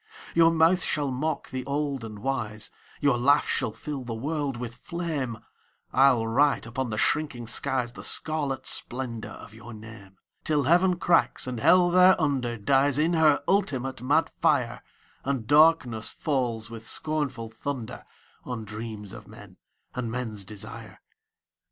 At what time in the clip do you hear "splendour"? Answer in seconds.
8.65-9.33